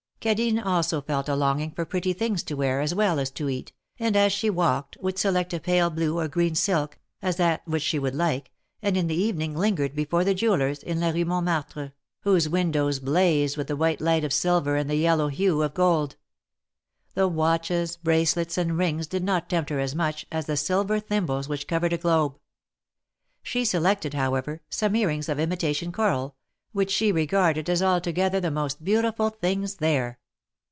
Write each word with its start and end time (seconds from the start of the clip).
Cadine 0.23 0.63
also 0.63 1.01
felt 1.01 1.27
a 1.29 1.35
longing 1.35 1.71
for 1.71 1.83
pretty 1.83 2.13
things 2.13 2.43
to 2.43 2.53
wear 2.53 2.79
as 2.79 2.93
well 2.93 3.17
as 3.19 3.31
to 3.31 3.49
eat, 3.49 3.73
and 3.97 4.15
as 4.15 4.31
she 4.31 4.51
walked, 4.51 4.95
would 5.01 5.17
select 5.17 5.51
a 5.51 5.59
pale 5.59 5.89
blue 5.89 6.19
or 6.19 6.27
green 6.27 6.53
silk, 6.53 6.99
as 7.23 7.37
that 7.37 7.67
which 7.67 7.81
she 7.81 7.97
would 7.97 8.13
like, 8.13 8.51
and 8.83 8.95
in 8.95 9.07
the 9.07 9.15
evening 9.15 9.55
lingered 9.57 9.95
before 9.95 10.23
the 10.23 10.35
jewellers 10.35 10.83
in 10.83 10.99
la 10.99 11.09
Rue 11.09 11.25
Mont 11.25 11.45
martre, 11.47 11.93
whose 12.19 12.47
windows 12.47 12.99
blazed 12.99 13.57
with 13.57 13.65
the 13.65 13.75
white 13.75 13.99
light 13.99 14.23
of 14.23 14.31
sil 14.45 14.61
ver 14.61 14.75
and 14.75 14.87
the 14.91 14.95
yellow 14.95 15.27
hue 15.27 15.63
of 15.63 15.73
gold. 15.73 16.17
The 17.15 17.27
watches, 17.27 17.97
bracelets, 17.97 18.59
and 18.59 18.77
rings 18.77 19.07
did 19.07 19.23
not 19.23 19.49
tempt 19.49 19.71
her 19.71 19.79
as 19.79 19.95
much, 19.95 20.27
as 20.31 20.45
the 20.45 20.55
silver 20.55 20.99
thimbles 20.99 21.49
which 21.49 21.65
covered 21.67 21.93
a 21.93 21.97
globe. 21.97 22.37
She 23.41 23.65
selected, 23.65 24.13
however, 24.13 24.61
some 24.69 24.95
ear 24.97 25.07
rings 25.07 25.29
of 25.29 25.39
imitation 25.39 25.91
coral, 25.91 26.35
which 26.73 26.89
she 26.89 27.11
regarded 27.11 27.69
as 27.69 27.83
altogether 27.83 28.39
the 28.39 28.49
most 28.49 28.81
beautiful 28.81 29.29
things 29.29 29.75
there. 29.75 30.17